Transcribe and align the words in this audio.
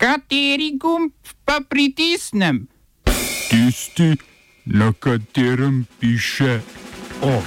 Kateri 0.00 0.78
gumb 0.80 1.12
pa 1.44 1.60
pritisnem? 1.68 2.62
Tisti, 3.50 4.16
na 4.64 4.92
katerem 4.96 5.84
piše 6.00 6.60
OK. 7.20 7.44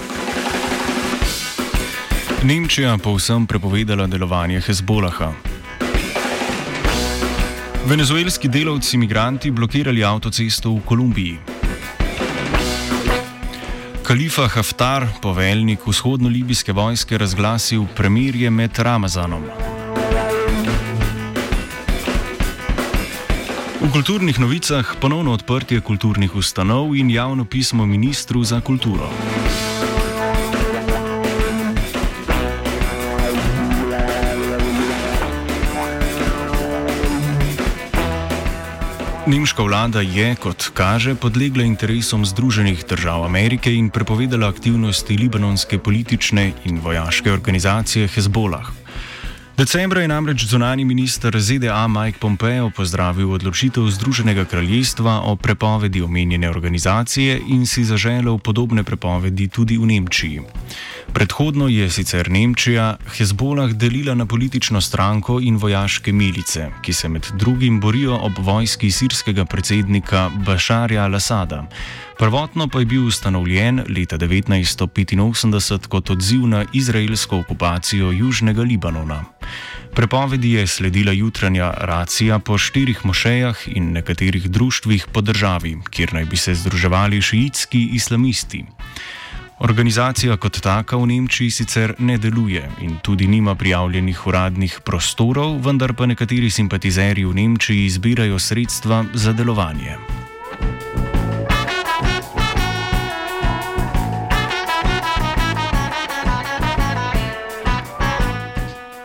Nemčija 2.44 2.98
povsem 3.02 3.48
prepovedala 3.50 4.06
delovanje 4.08 4.62
Hezbolaha. 4.62 5.32
Venezuelski 7.90 8.48
delavci 8.48 8.96
imigranti 9.02 9.52
blokirali 9.52 10.04
avtocesto 10.06 10.76
v 10.78 10.86
Kolumbiji. 10.86 11.38
Kalifa 14.04 14.48
Haftar, 14.48 15.08
poveljnik 15.22 15.88
vzhodno-libijske 15.88 16.72
vojske, 16.72 17.18
razglasil 17.18 17.88
premirje 17.96 18.50
med 18.50 18.78
Ramazanom. 18.78 19.74
V 23.84 23.92
kulturnih 23.92 24.40
novicah 24.40 24.96
ponovno 24.96 25.36
odprtje 25.36 25.82
kulturnih 25.84 26.36
ustanov 26.40 26.96
in 26.96 27.12
javno 27.12 27.44
pismo 27.46 27.86
ministru 27.86 28.40
za 28.44 28.62
kulturo. 28.64 29.12
Nemška 39.28 39.64
vlada 39.64 40.00
je, 40.00 40.36
kot 40.36 40.72
kaže, 40.74 41.16
podlegla 41.16 41.64
interesom 41.64 42.26
Združenih 42.26 42.86
držav 42.88 43.24
Amerike 43.28 43.74
in 43.76 43.90
prepovedala 43.90 44.48
aktivnosti 44.48 45.18
libanonske 45.18 45.80
politične 45.80 46.54
in 46.64 46.80
vojaške 46.80 47.32
organizacije 47.32 48.08
Hezbollah. 48.08 48.72
Decembra 49.58 50.02
je 50.02 50.08
namreč 50.08 50.46
zunani 50.46 50.86
minister 50.86 51.42
ZDA 51.42 51.88
Mike 51.88 52.18
Pompeo 52.20 52.70
pozdravil 52.70 53.34
odločitev 53.34 53.86
Združenega 53.86 54.46
kraljestva 54.46 55.22
o 55.30 55.36
prepovedi 55.36 56.02
omenjene 56.02 56.50
organizacije 56.50 57.42
in 57.48 57.66
si 57.66 57.84
zaželel 57.84 58.38
podobne 58.38 58.84
prepovedi 58.84 59.48
tudi 59.48 59.78
v 59.78 59.86
Nemčiji. 59.86 60.42
Predhodno 61.14 61.68
je 61.68 61.90
sicer 61.90 62.32
Nemčija 62.32 62.98
Hezbolah 63.18 63.70
delila 63.70 64.16
na 64.16 64.26
politično 64.26 64.82
stranko 64.82 65.38
in 65.40 65.58
vojaške 65.58 66.14
milice, 66.14 66.72
ki 66.82 66.94
se 66.94 67.10
med 67.10 67.28
drugim 67.34 67.80
borijo 67.80 68.18
ob 68.18 68.34
vojski 68.38 68.92
sirskega 68.92 69.46
predsednika 69.46 70.32
Bašarja 70.46 71.06
al-Assada. 71.06 71.68
Prvotno 72.18 72.68
pa 72.68 72.80
je 72.80 72.86
bil 72.86 73.08
ustanovljen 73.08 73.84
leta 73.90 74.18
1985 74.18 75.88
kot 75.88 76.10
odziv 76.10 76.48
na 76.48 76.66
izraelsko 76.74 77.40
okupacijo 77.40 78.12
Južnega 78.12 78.62
Libanona. 78.62 79.24
Prepovedi 79.96 80.52
je 80.52 80.68
sledila 80.68 81.12
jutranja 81.12 81.74
racija 81.78 82.40
po 82.40 82.58
štirih 82.58 83.06
mošejah 83.06 83.58
in 83.68 83.92
nekaterih 83.92 84.50
društvih 84.50 85.08
po 85.14 85.22
državi, 85.22 85.78
kjer 85.90 86.14
naj 86.14 86.26
bi 86.26 86.38
se 86.38 86.56
združevali 86.56 87.22
šiitski 87.22 87.90
islamisti. 87.94 88.66
Organizacija 89.60 90.38
kot 90.38 90.60
taka 90.62 90.98
v 90.98 91.08
Nemčiji 91.08 91.52
sicer 91.52 91.94
ne 92.00 92.18
deluje 92.18 92.70
in 92.82 92.98
tudi 93.04 93.28
nima 93.28 93.56
prijavljenih 93.56 94.28
uradnih 94.28 94.80
prostorov, 94.86 95.62
vendar 95.66 95.94
pa 95.94 96.06
nekateri 96.06 96.50
simpatizerji 96.50 97.26
v 97.26 97.34
Nemčiji 97.34 97.90
zbirajo 97.90 98.40
sredstva 98.40 99.06
za 99.14 99.34
delovanje. 99.34 100.23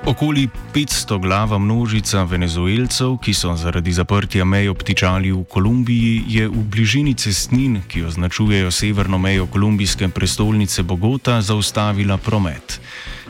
Okoli 0.09 0.49
500 0.73 1.21
glava 1.21 1.59
množica 1.59 2.23
venezuelcev, 2.25 3.19
ki 3.21 3.35
so 3.37 3.53
zaradi 3.61 3.93
zaprtja 3.93 4.45
mej 4.45 4.71
obtičali 4.73 5.29
v 5.33 5.43
Kolumbiji, 5.45 6.23
je 6.29 6.47
v 6.49 6.63
bližini 6.65 7.13
cestnin, 7.13 7.83
ki 7.85 8.07
označujejo 8.09 8.71
severno 8.73 9.19
mejo 9.19 9.45
kolumbijske 9.47 10.09
prestolnice 10.09 10.83
Bogota, 10.83 11.43
zaustavila 11.45 12.17
promet. 12.17 12.81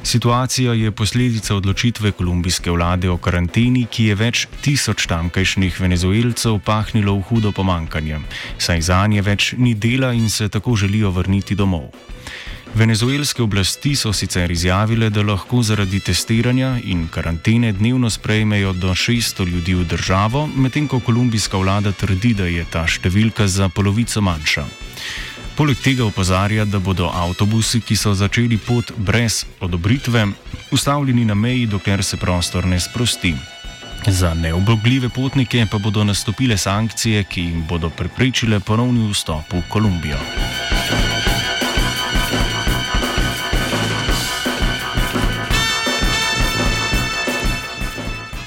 Situacija 0.03 0.73
je 0.79 0.95
posledica 0.95 1.57
odločitve 1.57 2.13
kolumbijske 2.13 2.71
vlade 2.71 3.11
o 3.11 3.19
karanteni, 3.19 3.89
ki 3.91 4.05
je 4.13 4.15
več 4.15 4.47
tisoč 4.63 5.11
tamkajšnjih 5.11 5.81
venezuelcev 5.81 6.61
pahnilo 6.63 7.19
v 7.19 7.27
hudo 7.27 7.51
pomankanje, 7.53 8.23
saj 8.59 8.87
za 8.87 9.03
nje 9.07 9.27
več 9.27 9.55
ni 9.59 9.75
dela 9.75 10.13
in 10.15 10.31
se 10.31 10.49
tako 10.49 10.77
želijo 10.77 11.11
vrniti 11.11 11.59
domov. 11.59 11.91
Venezuelske 12.75 13.43
oblasti 13.43 13.97
so 13.97 14.13
sicer 14.13 14.51
izjavile, 14.51 15.11
da 15.11 15.23
lahko 15.23 15.63
zaradi 15.63 16.01
testiranja 16.01 16.79
in 16.85 17.09
karantene 17.09 17.73
dnevno 17.73 18.11
sprejmejo 18.11 18.73
do 18.73 18.95
600 18.95 19.47
ljudi 19.47 19.75
v 19.75 19.85
državo, 19.85 20.47
medtem 20.57 20.89
ko 20.89 21.01
kolumbijska 21.01 21.59
vlada 21.59 21.93
trdi, 21.93 22.35
da 22.35 22.47
je 22.47 22.65
ta 22.71 22.87
številka 22.87 23.49
za 23.49 23.69
polovico 23.69 24.21
manjša. 24.21 24.67
Poleg 25.59 25.81
tega 25.83 26.05
opozarja, 26.07 26.65
da 26.65 26.79
bodo 26.79 27.09
avtobusi, 27.11 27.81
ki 27.81 27.97
so 27.97 28.15
začeli 28.15 28.61
pot 28.63 28.93
brez 28.97 29.43
odobritve, 29.61 30.29
ustavljeni 30.71 31.25
na 31.25 31.35
meji, 31.35 31.67
dokler 31.67 32.05
se 32.05 32.17
prostor 32.17 32.67
ne 32.67 32.79
sprosti. 32.81 33.35
Za 34.07 34.35
neobogljive 34.35 35.09
potnike 35.09 35.67
pa 35.71 35.79
bodo 35.79 36.05
nastopile 36.05 36.57
sankcije, 36.57 37.25
ki 37.25 37.41
jim 37.41 37.65
bodo 37.69 37.91
preprečile 37.91 38.61
ponovni 38.61 39.11
vstop 39.11 39.53
v 39.53 39.63
Kolumbijo. 39.69 40.78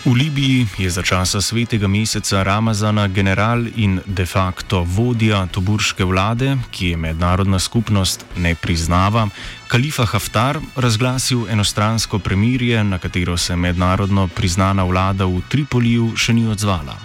V 0.02 0.18
Libiji 0.18 0.66
je 0.82 0.90
za 0.90 1.06
časa 1.06 1.42
svetega 1.42 1.86
meseca 1.86 2.42
Ramazana 2.42 3.06
general 3.08 3.70
in 3.76 4.02
de 4.06 4.26
facto 4.26 4.82
vodja 4.82 5.46
toburške 5.46 6.02
vlade, 6.02 6.58
ki 6.74 6.88
je 6.88 6.98
mednarodna 6.98 7.60
skupnost 7.60 8.26
ne 8.36 8.56
priznava, 8.56 9.28
Kalifa 9.70 10.06
Haftar 10.06 10.58
razglasil 10.76 11.46
enostransko 11.50 12.20
premirje, 12.20 12.84
na 12.84 12.98
katero 12.98 13.38
se 13.38 13.56
mednarodno 13.56 14.28
priznana 14.28 14.84
vlada 14.84 15.26
v 15.26 15.42
Tripoliju 15.50 16.18
še 16.18 16.34
ni 16.34 16.48
odzvala. 16.50 16.98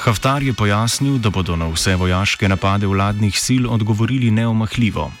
Haftar 0.00 0.42
je 0.42 0.56
pojasnil, 0.56 1.18
da 1.20 1.28
bodo 1.30 1.56
na 1.56 1.68
vse 1.68 1.92
vojaške 1.96 2.48
napade 2.48 2.86
vladnih 2.86 3.36
sil 3.36 3.68
odgovorili 3.68 4.30
neomahljivo. 4.30 5.12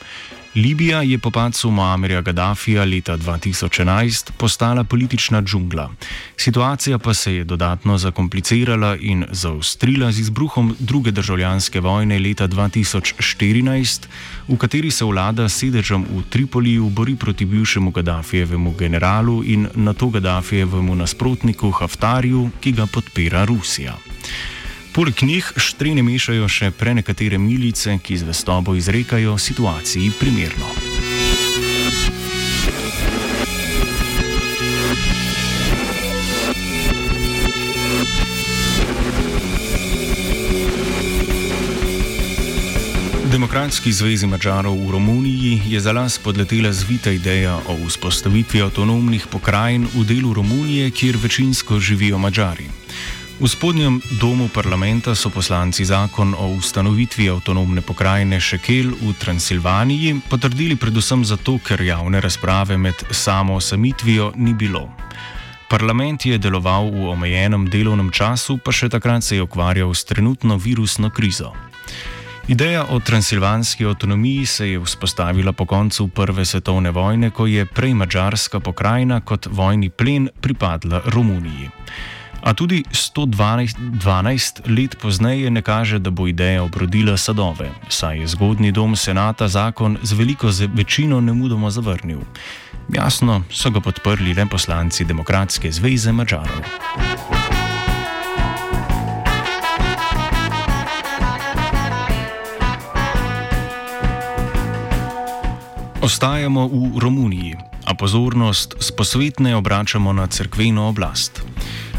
Libija 0.54 1.02
je 1.02 1.18
po 1.18 1.30
padcu 1.30 1.70
Moamerja 1.70 2.20
Gaddafija 2.20 2.84
leta 2.84 3.16
2011 3.16 4.30
postala 4.38 4.84
politična 4.84 5.42
džungla. 5.42 5.90
Situacija 6.36 6.98
pa 6.98 7.14
se 7.14 7.34
je 7.34 7.44
dodatno 7.44 7.98
zakomplicirala 7.98 8.96
in 9.00 9.24
zaostrila 9.30 10.12
z 10.12 10.20
izbruhom 10.20 10.76
druge 10.78 11.10
državljanske 11.10 11.80
vojne 11.80 12.18
leta 12.18 12.48
2014, 12.48 14.06
v 14.48 14.56
kateri 14.56 14.90
se 14.90 15.04
vlada 15.04 15.48
sedežem 15.48 16.06
v 16.10 16.22
Tripoliju 16.30 16.90
bori 16.90 17.16
proti 17.16 17.44
bivšemu 17.44 17.90
Gaddafijevemu 17.90 18.74
generalu 18.78 19.42
in 19.44 19.68
na 19.74 19.92
to 19.92 20.08
Gaddafijevemu 20.08 20.94
nasprotniku 20.94 21.70
Haftarju, 21.70 22.50
ki 22.60 22.72
ga 22.72 22.86
podpira 22.86 23.44
Rusija. 23.44 23.96
Poleg 24.94 25.22
njih 25.26 25.46
štrene 25.58 26.02
mešajo 26.06 26.46
še 26.46 26.68
prenekatere 26.70 27.38
milice, 27.38 27.96
ki 27.98 28.14
zvestobo 28.20 28.76
izrekajo 28.78 29.32
situaciji 29.42 30.12
primerno. 30.20 30.68
Demokratski 43.34 43.90
zvezi 43.90 44.30
Mačarov 44.30 44.78
v 44.78 44.94
Romuniji 44.94 45.74
je 45.74 45.80
za 45.82 45.90
las 45.90 46.20
podletela 46.22 46.70
zvita 46.70 47.10
ideja 47.10 47.58
o 47.66 47.74
vzpostavitvi 47.82 48.62
avtonomnih 48.62 49.26
pokrajin 49.26 49.90
v 49.90 50.06
delu 50.06 50.30
Romunije, 50.38 50.94
kjer 50.94 51.18
večinsko 51.18 51.82
živijo 51.82 52.18
Mačari. 52.18 52.83
V 53.44 53.48
spodnjem 53.48 54.00
domu 54.16 54.48
parlamenta 54.48 55.12
so 55.12 55.28
poslanci 55.28 55.84
zakon 55.84 56.32
o 56.32 56.56
ustanovitvi 56.56 57.28
avtonomne 57.28 57.82
pokrajine 57.84 58.40
Šekel 58.40 58.88
v 58.96 59.12
Transilvaniji 59.20 60.14
potrdili 60.32 60.78
predvsem 60.80 61.20
zato, 61.28 61.58
ker 61.60 61.82
javne 61.84 62.24
razprave 62.24 62.78
med 62.80 63.04
samo 63.12 63.60
osamitvijo 63.60 64.32
ni 64.36 64.54
bilo. 64.56 64.88
Parlament 65.68 66.24
je 66.24 66.38
deloval 66.40 66.88
v 66.88 67.04
omejenem 67.12 67.68
delovnem 67.68 68.08
času, 68.08 68.56
pa 68.64 68.72
še 68.72 68.88
takrat 68.88 69.20
se 69.20 69.36
je 69.36 69.44
ukvarjal 69.44 69.92
s 69.92 70.08
trenutno 70.08 70.56
virusno 70.56 71.12
krizo. 71.12 71.52
Ideja 72.48 72.88
o 72.88 73.00
transilvanski 73.00 73.84
avtonomiji 73.84 74.46
se 74.46 74.70
je 74.72 74.80
vzpostavila 74.80 75.52
po 75.52 75.68
koncu 75.68 76.08
Prve 76.08 76.48
svetovne 76.48 76.96
vojne, 76.96 77.28
ko 77.28 77.44
je 77.44 77.68
prej 77.68 77.92
mačarska 77.92 78.64
pokrajina 78.64 79.20
kot 79.20 79.52
vojni 79.52 79.92
plen 79.92 80.32
pripadla 80.40 81.04
Romuniji. 81.12 81.68
A 82.44 82.52
tudi 82.52 82.84
112 82.92 83.96
12 83.96 84.68
let 84.68 85.00
pozneje 85.00 85.50
ne 85.50 85.62
kaže, 85.62 85.98
da 85.98 86.10
bo 86.10 86.26
ideja 86.28 86.62
obrodila 86.62 87.16
sadove, 87.16 87.70
saj 87.88 88.20
je 88.20 88.26
zgodni 88.26 88.72
dom 88.72 88.96
senata 88.96 89.48
zakon 89.48 89.96
z 90.02 90.12
veliko 90.12 90.50
večino 90.74 91.20
nemudoma 91.20 91.70
zavrnil. 91.70 92.20
Jasno 92.92 93.42
so 93.50 93.70
ga 93.70 93.80
podprli 93.80 94.34
le 94.34 94.46
poslanci 94.46 95.04
Demokratske 95.04 95.72
zveze 95.72 96.12
Mačarov. 96.12 96.60
Ostajamo 106.02 106.68
v 106.68 106.98
Romuniji, 107.00 107.56
a 107.84 107.94
pozornost 107.94 108.76
s 108.80 108.92
posvetne 108.92 109.56
obračamo 109.56 110.12
na 110.12 110.26
crkveno 110.26 110.88
oblast. 110.88 111.40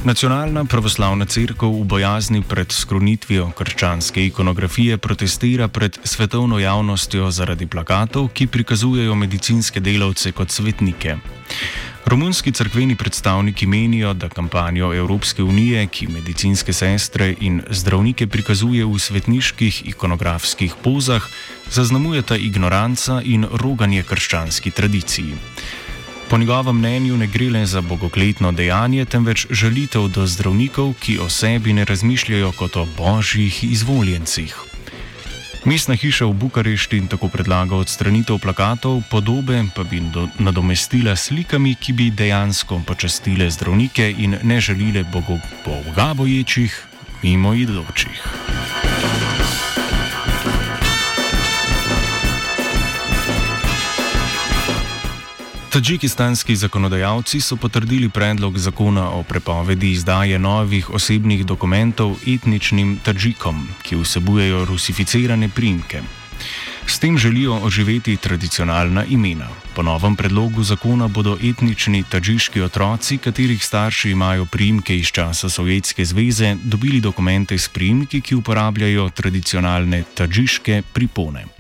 Nacionalna 0.06 0.66
pravoslavna 0.69 1.25
crkva 1.25 1.66
v 1.66 1.81
bojazni 1.84 2.44
pred 2.46 2.69
skrunitvijo 2.69 3.48
krščanske 3.57 4.25
ikonografije 4.25 4.98
protestira 5.02 5.66
pred 5.68 5.98
svetovno 6.04 6.60
javnostjo 6.60 7.31
zaradi 7.31 7.66
plakatov, 7.66 8.28
ki 8.30 8.46
prikazujejo 8.48 9.16
medicinske 9.16 9.81
delavce 9.81 10.31
kot 10.31 10.54
svetnike. 10.54 11.16
Romunski 12.06 12.52
crkveni 12.52 12.96
predstavniki 12.96 13.66
menijo, 13.66 14.13
da 14.13 14.30
kampanjo 14.30 14.94
Evropske 14.94 15.44
unije, 15.44 15.88
ki 15.88 16.08
medicinske 16.08 16.74
sestre 16.74 17.34
in 17.42 17.63
zdravnike 17.69 18.28
prikazuje 18.28 18.86
v 18.86 19.00
svetniških 19.00 19.88
ikonografskih 19.90 20.75
pozah, 20.84 21.25
zaznamujeta 21.72 22.38
ignoranca 22.38 23.22
in 23.25 23.50
roganje 23.51 24.04
krščanski 24.04 24.72
tradiciji. 24.72 25.34
Po 26.30 26.38
njegovem 26.38 26.77
mnenju 26.77 27.18
ne 27.18 27.27
gre 27.27 27.50
le 27.50 27.66
za 27.66 27.81
bogokletno 27.81 28.51
dejanje, 28.51 29.06
temveč 29.06 29.48
žalitev 29.50 30.07
do 30.07 30.25
zdravnikov, 30.27 30.94
ki 31.00 31.19
o 31.19 31.30
sebi 31.30 31.74
ne 31.74 31.86
razmišljajo 31.86 32.51
kot 32.57 32.75
o 32.75 32.88
božjih 32.98 33.63
izvoljencih. 33.63 34.56
Mestna 35.66 35.95
hiša 35.95 36.25
v 36.25 36.33
Bukarešti 36.33 37.01
tako 37.10 37.27
predlaga 37.27 37.75
odstranitev 37.75 38.38
plakatov, 38.38 39.01
podobe 39.10 39.63
pa 39.75 39.83
bi 39.83 40.01
nadomestila 40.39 41.16
slikami, 41.16 41.75
ki 41.75 41.94
bi 41.94 42.10
dejansko 42.12 42.81
počastile 42.86 43.50
zdravnike 43.50 44.13
in 44.18 44.38
ne 44.44 44.62
želile 44.62 45.04
boga 45.66 46.13
boječih 46.13 46.86
mimo 47.24 47.54
Tadžikistanski 55.75 56.56
zakonodajalci 56.56 57.42
so 57.42 57.56
potrdili 57.60 58.07
predlog 58.10 58.57
zakona 58.57 59.10
o 59.12 59.24
prepovedi 59.24 59.92
izdaje 59.92 60.39
novih 60.39 60.89
osebnih 60.89 61.45
dokumentov 61.45 62.16
etničnim 62.27 62.94
Tadžikom, 63.04 63.68
ki 63.83 64.00
vsebujejo 64.00 64.66
rusificirane 64.66 65.50
primke. 65.50 66.00
S 66.88 67.00
tem 67.00 67.18
želijo 67.18 67.60
oživeti 67.63 68.16
tradicionalna 68.18 69.04
imena. 69.06 69.50
Po 69.75 69.83
novem 69.83 70.16
predlogu 70.16 70.63
zakona 70.63 71.07
bodo 71.07 71.38
etnični 71.44 72.04
tadžiški 72.10 72.62
otroci, 72.62 73.18
katerih 73.18 73.66
starši 73.66 74.12
imajo 74.12 74.45
primke 74.45 74.95
iz 74.98 75.12
časa 75.12 75.50
Sovjetske 75.50 76.06
zveze, 76.06 76.56
dobili 76.63 77.01
dokumente 77.01 77.57
s 77.57 77.68
primki, 77.69 78.22
ki 78.22 78.36
uporabljajo 78.36 79.10
tradicionalne 79.10 80.04
tadžiške 80.16 80.81
pripone. 80.94 81.55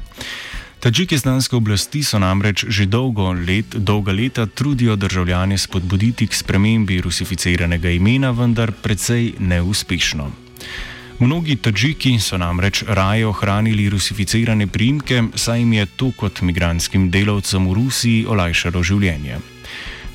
Tadžikistanske 0.85 1.57
oblasti 1.57 2.03
so 2.05 2.19
namreč 2.21 2.61
že 2.69 2.85
dolgo 2.85 3.31
let, 3.33 3.73
dolga 3.73 4.13
leta 4.13 4.45
trudijo 4.45 4.93
državljane 4.95 5.57
spodbuditi 5.57 6.27
k 6.27 6.33
spremembi 6.33 6.99
rusificiranega 7.01 7.89
imena, 7.89 8.29
vendar 8.29 8.69
precej 8.71 9.33
neuspešno. 9.39 10.29
Mnogi 11.19 11.55
Tadžiki 11.55 12.19
so 12.21 12.37
namreč 12.37 12.83
raje 12.87 13.25
ohranili 13.25 13.89
rusificirane 13.89 14.67
primke, 14.67 15.23
saj 15.35 15.59
jim 15.59 15.73
je 15.73 15.85
to 15.85 16.11
kot 16.11 16.41
migranskim 16.41 17.09
delavcem 17.09 17.65
v 17.65 17.73
Rusiji 17.73 18.27
olajšalo 18.29 18.83
življenje. 18.83 19.39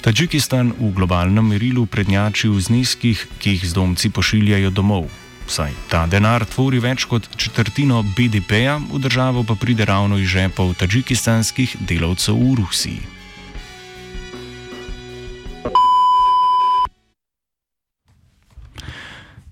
Tadžikistan 0.06 0.70
v 0.78 0.92
globalnem 0.94 1.50
merilu 1.50 1.86
prednjači 1.86 2.46
v 2.46 2.62
zneskih, 2.62 3.26
ki 3.42 3.56
jih 3.56 3.66
zdomci 3.74 4.14
pošiljajo 4.14 4.70
domov 4.70 5.10
saj 5.46 5.72
ta 5.88 6.06
denar 6.06 6.44
tvori 6.44 6.78
več 6.78 7.04
kot 7.04 7.28
četrtino 7.36 8.02
BDP-ja, 8.02 8.80
v 8.92 8.98
državo 8.98 9.44
pa 9.44 9.54
pride 9.54 9.84
ravno 9.84 10.18
iz 10.18 10.28
žepov 10.28 10.74
tadžikistanskih 10.74 11.76
delavcev 11.80 12.36
v 12.36 12.54
Rusiji. 12.60 13.00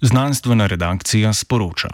Znanstvena 0.00 0.66
redakcija 0.66 1.32
sporoča. 1.32 1.88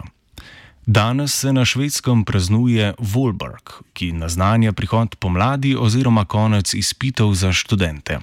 Danes 0.85 1.33
se 1.33 1.53
na 1.53 1.65
švedskem 1.65 2.25
praznuje 2.25 2.93
Volberg, 2.99 3.81
ki 3.93 4.11
naznanja 4.11 4.73
prihod 4.73 5.15
pomladi 5.15 5.75
oziroma 5.75 6.25
konec 6.25 6.73
izpitev 6.73 7.33
za 7.33 7.53
študente. 7.53 8.19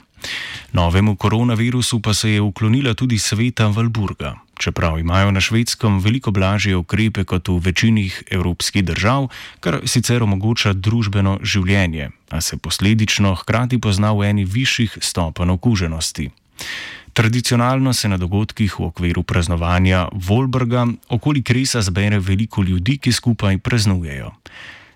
Novemu 0.73 1.17
koronavirusu 1.17 2.01
pa 2.01 2.15
se 2.15 2.31
je 2.31 2.41
uklonila 2.41 2.95
tudi 2.95 3.19
sveta 3.19 3.67
Valburga. 3.67 4.37
Čeprav 4.59 4.99
imajo 4.99 5.31
na 5.31 5.41
švedskem 5.41 5.99
veliko 5.99 6.31
blažje 6.31 6.77
ukrepe 6.77 7.25
kot 7.25 7.49
v 7.49 7.59
večini 7.59 8.11
evropskih 8.31 8.85
držav, 8.85 9.29
kar 9.61 9.81
sicer 9.85 10.23
omogoča 10.23 10.73
družbeno 10.73 11.39
življenje, 11.43 12.11
a 12.31 12.41
se 12.41 12.57
posledično 12.57 13.35
hkrati 13.35 13.79
pozna 13.79 14.13
v 14.13 14.31
eni 14.31 14.45
višjih 14.45 14.99
stopenj 15.01 15.51
okuženosti. 15.51 16.31
Tradicionalno 17.13 17.93
se 17.93 18.09
na 18.09 18.17
dogodkih 18.17 18.79
v 18.79 18.85
okviru 18.85 19.23
praznovanja 19.23 20.07
Volberga 20.13 20.87
okoli 21.09 21.43
Kresa 21.43 21.83
zbere 21.83 22.19
veliko 22.19 22.63
ljudi, 22.63 22.97
ki 22.99 23.13
skupaj 23.13 23.59
praznujejo. 23.59 24.33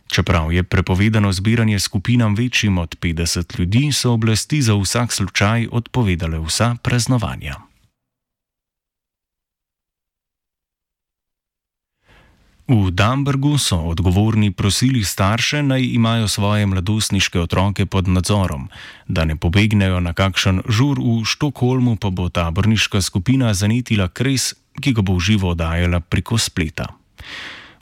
Čeprav 0.06 0.52
je 0.52 0.62
prepovedano 0.62 1.32
zbiranje 1.32 1.78
skupinam 1.78 2.34
večjim 2.34 2.78
od 2.78 2.96
50 3.00 3.58
ljudi, 3.58 3.92
so 3.92 4.12
oblasti 4.12 4.62
za 4.62 4.74
vsak 4.74 5.12
slučaj 5.12 5.68
odpovedale 5.72 6.38
vsa 6.38 6.76
praznovanja. 6.82 7.66
V 12.66 12.90
Dambergu 12.90 13.58
so 13.62 13.76
odgovorni 13.78 14.50
prosili 14.50 15.04
starše 15.04 15.62
naj 15.62 15.82
imajo 15.82 16.28
svoje 16.28 16.66
mladostniške 16.66 17.40
otroke 17.40 17.86
pod 17.86 18.08
nadzorom, 18.08 18.68
da 19.06 19.24
ne 19.24 19.36
pobegnejo 19.36 20.00
na 20.00 20.12
kakšen 20.12 20.62
žur 20.68 20.98
v 20.98 21.22
Štokholmu, 21.22 21.94
pa 21.96 22.10
bo 22.10 22.26
taborniška 22.28 23.00
skupina 23.00 23.54
zanetila 23.54 24.08
kres, 24.08 24.54
ki 24.82 24.92
ga 24.98 25.02
bo 25.02 25.14
v 25.14 25.22
živo 25.22 25.54
oddajala 25.54 26.00
preko 26.00 26.38
spleta. 26.38 26.90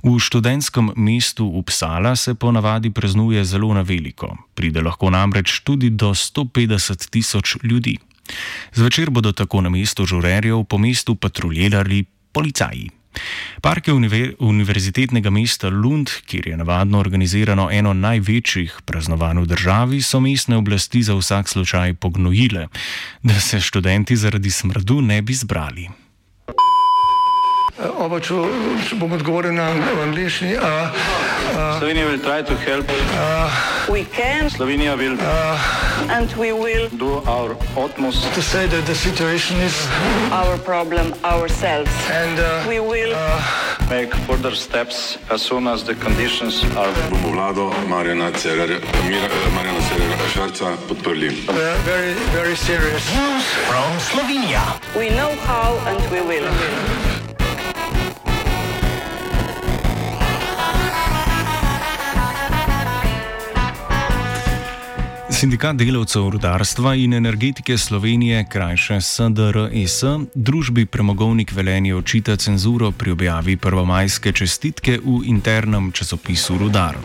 V 0.04 0.20
študentskem 0.20 0.92
mestu 0.96 1.46
Uppsala 1.48 2.16
se 2.16 2.34
ponavadi 2.34 2.90
praznuje 2.90 3.44
zelo 3.44 3.74
na 3.74 3.80
veliko, 3.80 4.36
pride 4.54 4.82
lahko 4.84 5.08
namreč 5.10 5.60
tudi 5.64 5.90
do 5.90 6.12
150 6.12 7.08
tisoč 7.10 7.56
ljudi. 7.62 7.96
Zvečer 8.72 9.10
bodo 9.10 9.32
tako 9.32 9.60
na 9.60 9.72
mestu 9.72 10.04
žurerjev 10.06 10.64
po 10.68 10.78
mestu 10.78 11.14
patruljirali 11.14 12.04
policaji. 12.32 12.90
Parke 13.62 13.92
univer 13.92 14.34
univerzitetnega 14.38 15.30
mesta 15.30 15.68
Lund, 15.68 16.10
kjer 16.26 16.48
je 16.48 16.56
navadno 16.56 16.98
organizirano 16.98 17.68
eno 17.72 17.92
največjih 17.94 18.80
praznovanj 18.84 19.40
v 19.40 19.46
državi, 19.46 20.02
so 20.02 20.20
mestne 20.20 20.60
oblasti 20.60 21.02
za 21.02 21.14
vsak 21.14 21.48
slučaj 21.48 21.94
pognojile, 21.94 22.68
da 23.22 23.40
se 23.40 23.60
študenti 23.60 24.16
zaradi 24.16 24.50
smradu 24.50 25.00
ne 25.00 25.22
bi 25.22 25.34
zbrali. 25.34 26.03
Oba, 27.84 28.16
če, 28.20 28.34
če 28.88 28.96
bom 28.96 29.12
odgovoril 29.12 29.52
na 29.52 29.68
angliški. 30.06 30.54
Slovenija 31.78 32.06
bo 32.08 32.16
poskušala 32.16 32.82
pomagati. 32.88 34.56
Slovenija 34.56 34.96
bo 34.96 35.02
naredila 35.04 35.44
naš 36.08 37.52
utmost, 37.76 38.24
da 38.24 38.40
bo 38.40 38.56
rekla, 38.56 38.80
da 38.80 38.92
je 38.92 38.96
situacija 38.96 39.58
naš 40.30 40.58
problem, 40.64 41.12
sami. 41.22 41.84
In 42.24 42.36
bomo 42.64 42.84
naredili 42.84 43.14
nadaljnje 43.90 44.08
korake, 44.26 45.18
as 45.30 45.42
soon 45.42 45.68
as 45.68 45.84
the 45.84 45.94
conditions 45.94 46.64
are. 46.76 46.92
Bomo 47.10 47.28
vlado 47.36 47.72
Marjana 47.88 48.30
Cererja, 48.32 48.80
Marjana 49.54 49.80
Cererja 49.88 50.28
Šarca 50.34 50.76
podprli. 50.88 51.28
Very, 51.84 52.14
very 52.32 52.56
serious. 52.56 53.04
News 53.14 53.44
from 53.68 54.00
Slovenia. 54.00 54.62
We 54.96 55.10
know 55.10 55.36
how 55.44 55.76
and 55.86 56.00
we 56.10 56.20
will. 56.20 56.48
Sindikat 65.34 65.76
delavcev 65.76 66.28
rudarstva 66.30 66.94
in 66.94 67.14
energetike 67.14 67.78
Slovenije, 67.78 68.44
krajše 68.50 69.00
SDRS, 69.00 70.04
družbi 70.34 70.86
Premogovnik 70.86 71.52
Velenje 71.52 71.94
očita 71.94 72.36
cenzuro 72.36 72.90
pri 72.90 73.10
objavi 73.10 73.56
prvomajske 73.56 74.32
čestitke 74.32 74.98
v 75.04 75.24
internem 75.26 75.90
časopisu 75.92 76.58
Rudar. 76.58 76.98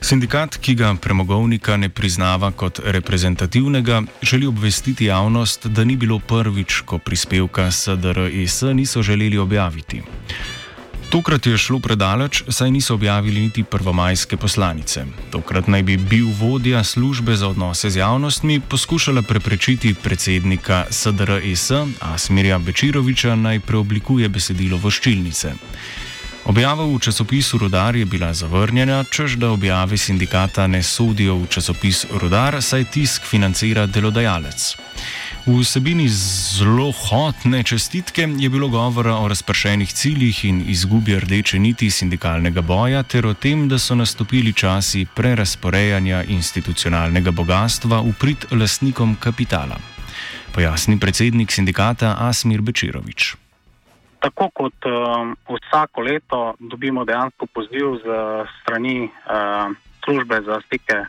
Sindikat, 0.00 0.56
ki 0.56 0.74
ga 0.74 0.94
premogovnika 0.94 1.76
ne 1.76 1.88
priznava 1.88 2.52
kot 2.52 2.80
reprezentativnega, 2.84 4.02
želi 4.22 4.46
obvestiti 4.46 5.04
javnost, 5.04 5.66
da 5.66 5.84
ni 5.84 5.96
bilo 5.96 6.18
prvič, 6.18 6.80
ko 6.86 6.98
prispevka 6.98 7.70
SDRS 7.70 8.62
niso 8.62 9.02
želeli 9.02 9.38
objaviti. 9.38 10.02
Tokrat 11.14 11.46
je 11.46 11.58
šlo 11.58 11.78
predaleč, 11.78 12.42
saj 12.48 12.70
niso 12.74 12.94
objavili 12.94 13.40
niti 13.40 13.62
prvomajske 13.62 14.36
poslanice. 14.36 15.04
Tokrat 15.30 15.68
naj 15.70 15.82
bi 15.82 15.96
bil 15.96 16.26
vodja 16.38 16.84
službe 16.84 17.36
za 17.36 17.48
odnose 17.48 17.90
z 17.90 17.96
javnostmi 17.96 18.60
poskušala 18.60 19.22
preprečiti 19.22 19.94
predsednika 19.94 20.84
SDRS 20.90 21.70
Asmirja 22.00 22.58
Bečiroviča 22.58 23.34
naj 23.34 23.60
preoblikuje 23.60 24.28
besedilo 24.28 24.76
voščilnice. 24.76 25.54
Objava 26.44 26.84
v 26.84 26.98
časopisu 26.98 27.58
Rudar 27.58 27.96
je 27.96 28.04
bila 28.04 28.34
zavrnjena, 28.34 29.04
čež 29.04 29.36
da 29.36 29.50
objave 29.50 29.96
sindikata 29.96 30.66
ne 30.66 30.82
sodijo 30.82 31.36
v 31.36 31.46
časopis 31.46 32.06
Rudar, 32.10 32.58
saj 32.62 32.90
tisk 32.90 33.22
financira 33.22 33.86
delodajalec. 33.86 34.76
V 35.44 35.60
vsebini 35.60 36.08
zelo 36.08 36.88
hotne 36.88 37.60
čestitke 37.62 38.22
je 38.22 38.48
bilo 38.48 38.68
govora 38.68 39.16
o 39.20 39.28
razpršenih 39.28 39.92
ciljih 39.92 40.44
in 40.44 40.62
izgubi 40.68 41.18
rdeče 41.20 41.58
niti 41.58 41.90
sindikalnega 41.90 42.62
boja, 42.62 43.02
ter 43.02 43.26
o 43.26 43.34
tem, 43.34 43.68
da 43.68 43.78
so 43.78 43.94
nastopili 43.94 44.52
časi 44.52 45.04
prerasporejanja 45.16 46.22
institucionalnega 46.32 47.30
bogatstva 47.30 48.00
v 48.00 48.16
prid 48.20 48.46
lastnikom 48.56 49.16
kapitala. 49.20 49.76
Pojasni 50.54 50.96
predsednik 51.00 51.52
sindikata 51.52 52.16
Asmir 52.24 52.64
Bečirovič. 52.64 53.36
Tako 54.24 54.48
kot 54.48 54.88
uh, 54.88 55.28
vsako 55.44 56.00
leto 56.00 56.54
dobimo 56.58 57.04
dejansko 57.04 57.46
poziv 57.52 58.00
z 58.00 58.06
strani 58.62 59.04
uh, 59.04 59.76
službe 60.04 60.40
za 60.46 60.60
stike 60.66 61.04
uh, 61.04 61.08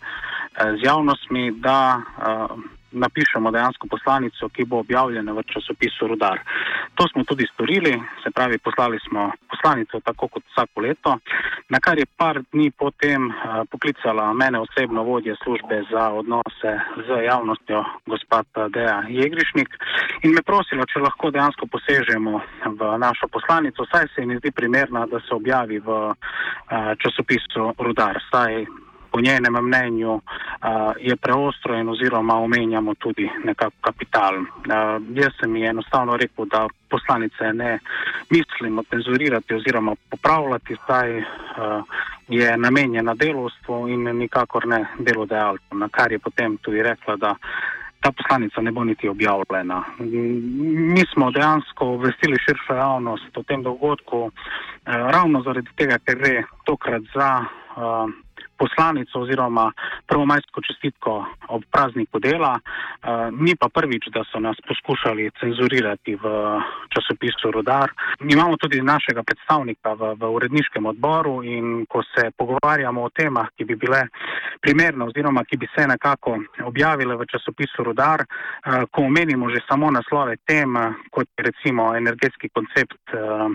z 0.75 0.83
javnostmi, 0.83 1.51
da 1.51 2.03
uh, 2.03 2.59
napišemo 2.95 3.51
dejansko 3.51 3.87
poslanico, 3.87 4.49
ki 4.49 4.65
bo 4.65 4.79
objavljena 4.79 5.33
v 5.33 5.43
časopisu 5.53 6.07
Rudar. 6.07 6.39
To 6.95 7.07
smo 7.07 7.23
tudi 7.23 7.45
storili, 7.53 7.93
se 8.23 8.31
pravi, 8.31 8.57
poslali 8.57 8.99
smo 9.07 9.31
poslanico 9.49 9.99
tako 9.99 10.27
kot 10.27 10.43
vsako 10.51 10.81
leto, 10.81 11.17
na 11.69 11.79
kar 11.79 11.99
je 11.99 12.05
par 12.17 12.41
dni 12.51 12.71
potem 12.71 13.27
uh, 13.27 13.35
poklicala 13.71 14.33
mene 14.33 14.59
osebno 14.59 15.03
vodje 15.03 15.35
službe 15.43 15.83
za 15.91 16.09
odnose 16.11 16.71
z 17.07 17.23
javnostjo, 17.25 17.83
gospod 18.05 18.47
Deja 18.69 19.03
Jegrišnik, 19.09 19.69
in 20.23 20.33
me 20.33 20.41
prosila, 20.41 20.85
če 20.85 21.03
lahko 21.03 21.31
dejansko 21.31 21.67
posežemo 21.67 22.41
v 22.79 22.97
našo 22.97 23.27
poslanico, 23.27 23.85
saj 23.91 24.07
se 24.15 24.25
mi 24.25 24.37
zdi 24.39 24.51
primerna, 24.51 25.05
da 25.05 25.19
se 25.19 25.35
objavi 25.35 25.79
v 25.79 25.89
uh, 26.09 26.15
časopisu 27.03 27.73
Rudar. 27.77 28.21
Saj 28.31 28.65
po 29.15 29.21
njenem 29.21 29.53
mnenju 29.53 30.13
uh, 30.13 30.21
je 30.99 31.15
preostrojen 31.15 31.89
oziroma 31.89 32.35
omenjamo 32.35 32.93
tudi 32.95 33.29
nekako 33.43 33.75
kapital. 33.81 34.35
Uh, 34.39 34.47
jaz 35.15 35.31
sem 35.39 35.55
ji 35.55 35.65
enostavno 35.65 36.17
rekel, 36.17 36.45
da 36.45 36.67
poslanice 36.89 37.53
ne 37.53 37.79
mislimo 38.29 38.83
cenzurirati 38.83 39.55
oziroma 39.55 39.95
popravljati, 40.09 40.75
saj 40.87 41.17
uh, 41.17 41.23
je 42.27 42.57
namenjena 42.57 43.13
delovstvu 43.13 43.87
in 43.87 44.03
nikakor 44.17 44.67
ne 44.67 44.85
delodajalcu, 44.99 45.75
na 45.75 45.89
kar 45.89 46.11
je 46.11 46.19
potem 46.19 46.57
tudi 46.57 46.83
rekla, 46.83 47.15
da 47.15 47.35
ta 47.99 48.11
poslanica 48.11 48.61
ne 48.61 48.71
bo 48.71 48.83
niti 48.83 49.09
objavljena. 49.09 49.83
Mi 50.95 51.03
smo 51.13 51.31
dejansko 51.31 51.87
obvestili 51.87 52.37
širšo 52.45 52.73
javnost 52.73 53.37
o 53.37 53.43
tem 53.43 53.63
dogodku, 53.63 54.19
uh, 54.25 54.31
ravno 54.85 55.41
zaradi 55.41 55.69
tega, 55.75 56.03
ker 56.03 56.19
gre 56.19 56.43
tokrat 56.65 57.01
za 57.15 57.31
uh, 57.75 58.24
poslanico 58.57 59.19
oziroma 59.19 59.71
prvomajsko 60.07 60.61
čestitko 60.61 61.25
ob 61.47 61.63
prazniku 61.71 62.19
dela. 62.19 62.59
Uh, 62.59 63.31
ni 63.31 63.55
pa 63.55 63.69
prvič, 63.69 64.09
da 64.13 64.23
so 64.31 64.39
nas 64.39 64.57
poskušali 64.67 65.31
cenzurirati 65.39 66.15
v 66.15 66.25
časopisu 66.93 67.51
Rudar. 67.51 67.91
Imamo 68.19 68.57
tudi 68.57 68.81
našega 68.81 69.23
predstavnika 69.23 69.93
v, 69.93 70.13
v 70.19 70.29
uredniškem 70.37 70.85
odboru 70.85 71.43
in 71.43 71.85
ko 71.85 72.03
se 72.03 72.31
pogovarjamo 72.37 73.03
o 73.03 73.09
temah, 73.09 73.49
ki 73.57 73.65
bi 73.65 73.75
bile 73.75 74.07
primerne 74.61 75.05
oziroma 75.05 75.43
ki 75.43 75.57
bi 75.57 75.67
se 75.75 75.87
nekako 75.87 76.39
objavile 76.63 77.15
v 77.15 77.25
časopisu 77.25 77.83
Rudar, 77.83 78.25
uh, 78.25 78.87
ko 78.91 79.01
omenimo 79.01 79.49
že 79.49 79.61
samo 79.67 79.91
naslove 79.91 80.37
tem, 80.45 80.73
kot 81.11 81.27
je 81.37 81.43
recimo 81.43 81.95
energetski 81.95 82.49
koncept 82.49 83.13
uh, 83.13 83.51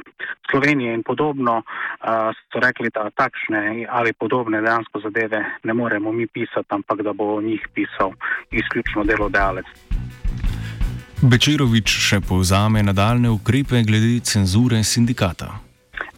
Slovenije 0.51 0.95
in 0.95 1.03
podobno, 1.03 1.63
so 2.51 2.61
rekli, 2.61 2.91
da 2.95 3.11
takšne 3.15 3.87
ali 3.89 4.13
podobne 4.13 4.61
dejansko 4.61 4.90
dejansko 4.91 5.01
zadeve 5.01 5.45
ne 5.65 5.75
moremo 5.75 6.13
mi 6.13 6.27
pisati, 6.27 6.69
ampak 6.69 7.03
da 7.03 7.13
bo 7.13 7.37
o 7.37 7.41
njih 7.41 7.69
pisal 7.75 8.13
izključno 8.51 9.05
delodajalec. 9.05 9.67
Bečerovič 11.23 11.89
še 11.89 12.21
povzame 12.21 12.83
nadaljne 12.83 13.31
ukrepe 13.31 13.83
glede 13.83 14.21
cenzure 14.25 14.83
sindikata. 14.83 15.61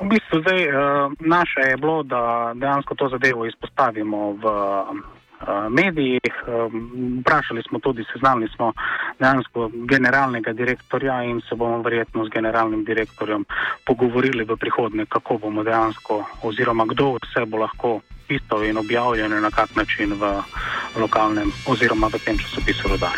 V 0.00 0.08
bistvu 0.08 0.40
zdaj, 0.40 0.68
uh, 0.68 1.12
naše 1.20 1.60
je 1.70 1.76
bilo, 1.76 2.02
da 2.02 2.52
dejansko 2.54 2.94
to 2.94 3.08
zadevo 3.08 3.46
izpostavimo 3.46 4.32
v 4.32 4.44
uh, 4.46 5.68
medijih. 5.70 6.34
Um, 6.46 7.20
vprašali 7.20 7.62
smo 7.68 7.78
tudi, 7.78 8.04
seznali 8.12 8.48
smo 8.54 8.72
dejansko 9.18 9.70
generalnega 9.90 10.52
direktorja 10.52 11.22
in 11.24 11.40
se 11.48 11.54
bomo 11.54 11.82
verjetno 11.82 12.24
z 12.26 12.30
generalnim 12.30 12.84
direktorjem 12.84 13.44
pogovorili 13.86 14.44
v 14.44 14.56
prihodnje, 14.56 15.06
kako 15.06 15.38
bomo 15.38 15.62
dejansko 15.62 16.24
oziroma 16.42 16.86
kdo 16.86 17.18
vse 17.18 17.46
bo 17.46 17.58
lahko 17.58 18.00
pisal 18.32 18.64
in 18.64 18.78
objavljen 18.78 19.42
na 19.42 19.50
kak 19.50 19.76
način 19.76 20.12
v 20.16 20.42
lokalnem 20.96 21.52
oziroma 21.66 22.08
v 22.08 22.18
tem 22.24 22.38
časopisu 22.38 22.88
Rodar. 22.88 23.16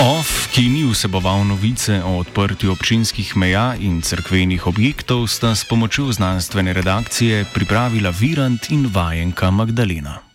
OF, 0.00 0.48
ki 0.54 0.68
ni 0.68 0.82
vseboval 0.86 1.44
novice 1.44 2.00
o 2.02 2.18
odprtju 2.18 2.72
občinskih 2.72 3.36
meja 3.36 3.74
in 3.78 4.00
crkvenih 4.02 4.66
objektov, 4.66 5.26
sta 5.26 5.54
s 5.54 5.64
pomočjo 5.68 6.12
znanstvene 6.12 6.72
redakcije 6.72 7.44
pripravila 7.54 8.10
Virant 8.10 8.70
in 8.70 8.88
vajenka 8.90 9.50
Magdalena. 9.50 10.31